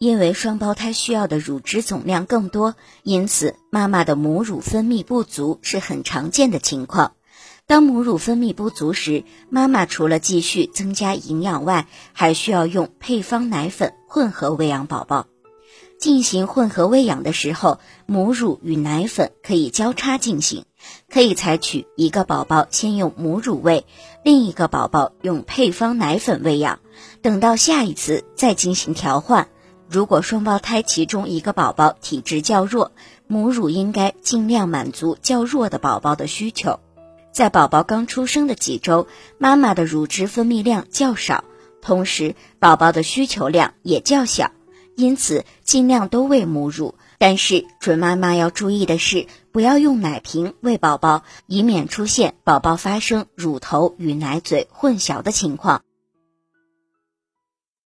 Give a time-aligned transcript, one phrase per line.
[0.00, 7.12] 因为双胞胎需要的乳汁总量更多，因此妈妈的母乳分泌不足是很常见的情况。
[7.66, 15.26] 当母乳分泌不足时，妈妈除了继续增加营养外，还需要用配方奶粉混合喂养宝宝。
[15.98, 20.64] 进行混合喂养的时候，母乳与奶粉可以交叉进行，
[21.10, 23.84] 可以采取一个宝宝先用母乳喂，
[24.24, 26.78] 另一个宝宝用配方奶粉喂养，
[27.20, 29.48] 等到下一次再进行调换。
[29.90, 32.92] 如果双胞胎其中一个宝宝体质较弱，
[33.26, 36.78] 母乳应该尽量满足较弱的宝宝的需求。
[37.32, 41.42] 在宝宝刚出生的几周，妈妈的乳汁分泌量较少，
[41.82, 44.52] 同时宝宝的需求量也较小，
[44.94, 46.94] 因此尽量都喂母乳。
[47.18, 55.82] 但是准妈妈要注意的是，不要用奶瓶喂宝宝，以免出现宝宝发生乳头与奶嘴混淆的情况。